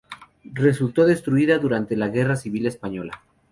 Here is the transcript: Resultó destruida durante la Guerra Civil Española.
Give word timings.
Resultó 0.53 1.05
destruida 1.05 1.59
durante 1.59 1.95
la 1.95 2.07
Guerra 2.07 2.35
Civil 2.35 2.65
Española. 2.65 3.21